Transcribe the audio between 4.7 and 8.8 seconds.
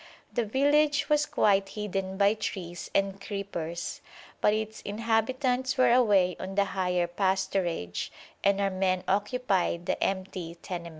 inhabitants were away on the higher pasturage, and our